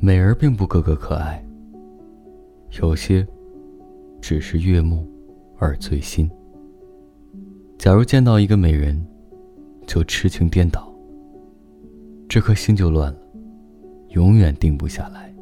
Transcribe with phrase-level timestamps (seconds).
[0.00, 1.44] 美人并不个个可爱，
[2.80, 3.26] 有些
[4.20, 5.04] 只是悦目
[5.58, 6.30] 而醉心。
[7.76, 9.04] 假如见到一个美人，
[9.88, 10.88] 就痴情颠倒，
[12.28, 13.18] 这颗心就乱了，
[14.10, 15.34] 永远定不下来。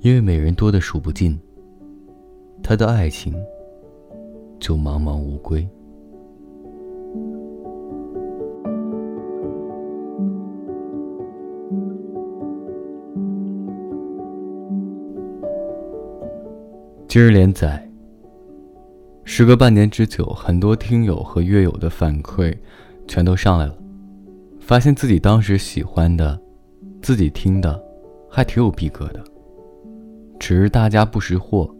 [0.00, 1.40] 因为美人多的数不尽，
[2.62, 3.34] 他的爱情
[4.60, 5.66] 就茫茫无归。
[17.16, 17.82] 今日连载。
[19.24, 22.54] 时隔半年之久，很多听友和乐友的反馈，
[23.08, 23.74] 全都上来了，
[24.60, 26.38] 发现自己当时喜欢的，
[27.00, 27.82] 自己听的，
[28.28, 29.24] 还挺有逼格的。
[30.38, 31.74] 只是大家不识货，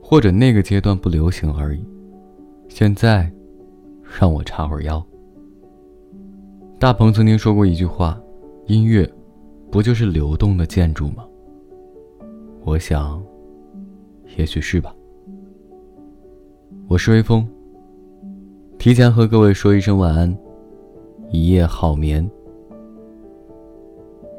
[0.00, 1.84] 或者那个阶段不流行而已。
[2.68, 3.28] 现在，
[4.20, 5.04] 让我插会儿腰。
[6.78, 8.16] 大鹏曾经说过一句话
[8.68, 9.04] ：“音乐，
[9.68, 11.26] 不就是流动的建筑吗？”
[12.64, 13.20] 我想。
[14.36, 14.94] 也许是吧。
[16.86, 17.46] 我是微风。
[18.78, 20.36] 提前和各位说一声晚安，
[21.30, 22.28] 一夜好眠。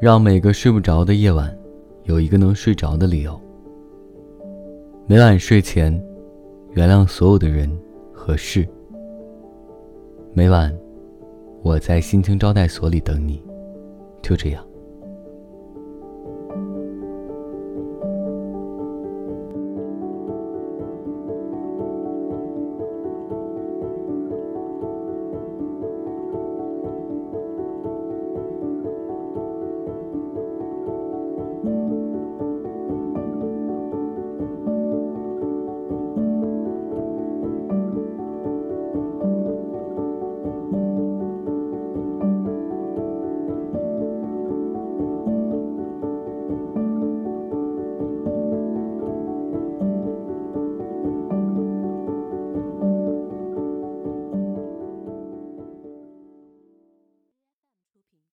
[0.00, 1.54] 让每个睡不着的夜晚，
[2.04, 3.38] 有一个能睡着的理由。
[5.06, 5.92] 每晚睡前，
[6.72, 7.70] 原谅所有的人
[8.12, 8.66] 和事。
[10.32, 10.74] 每晚，
[11.62, 13.42] 我在心情招待所里等你。
[14.22, 14.64] 就这样。